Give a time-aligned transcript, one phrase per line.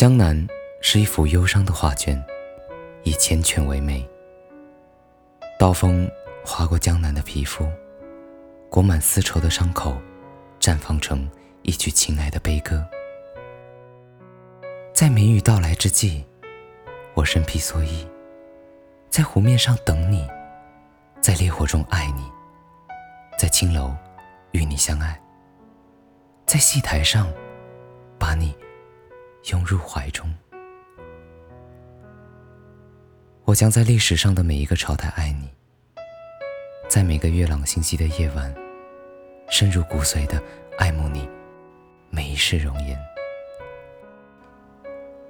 [0.00, 0.48] 江南
[0.80, 2.18] 是一幅忧伤的画卷，
[3.02, 4.08] 以缱绻为美。
[5.58, 6.10] 刀锋
[6.42, 7.68] 划过江南的皮肤，
[8.70, 9.94] 裹满丝绸的伤口，
[10.58, 12.82] 绽放成一曲情爱的悲歌。
[14.94, 16.24] 在梅雨到来之际，
[17.12, 18.08] 我身披蓑衣，
[19.10, 20.26] 在湖面上等你，
[21.20, 22.22] 在烈火中爱你，
[23.38, 23.94] 在青楼
[24.52, 25.20] 与你相爱，
[26.46, 27.30] 在戏台上
[28.18, 28.56] 把你。
[29.44, 30.30] 拥入怀中，
[33.44, 35.48] 我将在历史上的每一个朝代爱你，
[36.88, 38.54] 在每个月朗星稀的夜晚，
[39.48, 40.40] 深入骨髓的
[40.78, 41.26] 爱慕你
[42.10, 42.98] 每一世容颜。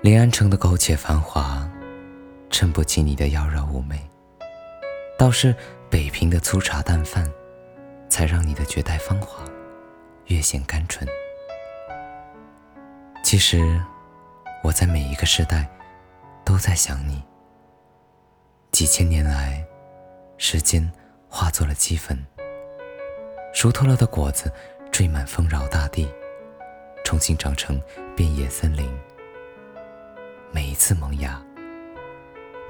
[0.03, 1.71] 临安城的苟且繁华，
[2.51, 3.97] 衬不起你的妖娆妩媚，
[5.17, 5.55] 倒是
[5.89, 7.31] 北平的粗茶淡饭，
[8.09, 9.45] 才让你的绝代芳华
[10.27, 11.09] 越显甘醇。
[13.23, 13.81] 其实。
[14.63, 15.67] 我在每一个时代，
[16.45, 17.23] 都在想你。
[18.71, 19.65] 几千年来，
[20.37, 20.91] 时间
[21.29, 22.19] 化作了齑粉，
[23.53, 24.53] 熟透了的果子
[24.93, 26.07] 缀满丰饶大地，
[27.05, 27.81] 重新长成
[28.15, 28.89] 遍野森林。
[30.53, 31.43] 每一次萌芽，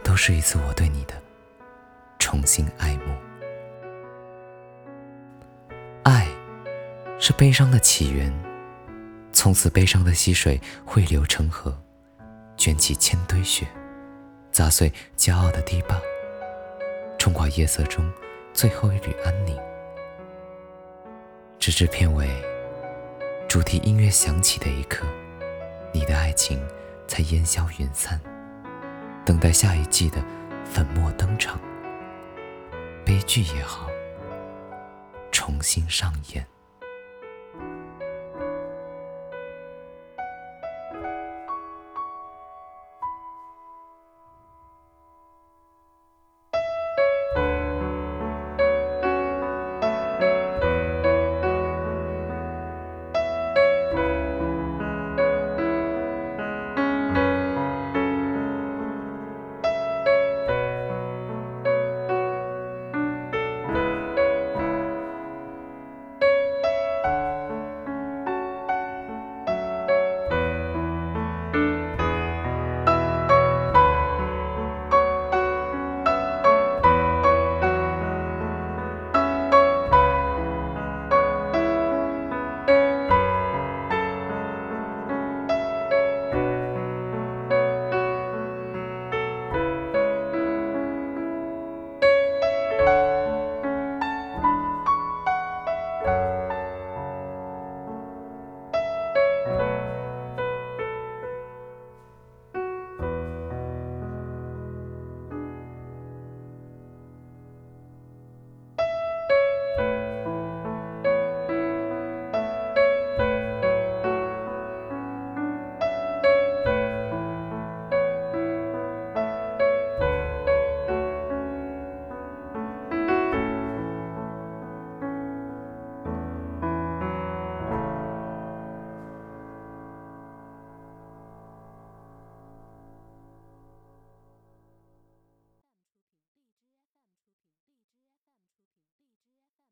[0.04, 1.14] 都是一次我对你的
[2.19, 3.14] 重新爱慕。
[6.04, 6.28] 爱，
[7.19, 8.50] 是悲伤的起源。
[9.41, 11.74] 从此，悲伤的溪水汇流成河，
[12.58, 13.66] 卷起千堆雪，
[14.52, 15.98] 砸碎骄傲的堤坝，
[17.19, 18.05] 冲垮夜色中
[18.52, 19.58] 最后一缕安宁。
[21.58, 22.28] 直至片尾，
[23.48, 25.06] 主题音乐响起的一刻，
[25.91, 26.62] 你的爱情
[27.08, 28.20] 才烟消云散，
[29.25, 30.22] 等待下一季的
[30.66, 31.58] 粉墨登场。
[33.06, 33.88] 悲剧也好，
[35.32, 36.47] 重新上演。